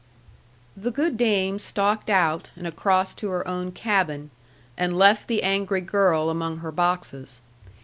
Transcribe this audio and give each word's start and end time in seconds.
The 0.75 0.89
good 0.89 1.15
dame 1.15 1.59
stalked 1.59 2.09
out, 2.09 2.49
and 2.55 2.65
across 2.65 3.13
to 3.13 3.29
her 3.29 3.47
own 3.47 3.71
cabin, 3.71 4.31
and 4.75 4.97
left 4.97 5.27
the 5.27 5.43
angry 5.43 5.81
girl 5.81 6.31
among 6.31 6.57
her 6.57 6.71
boxes. 6.71 7.39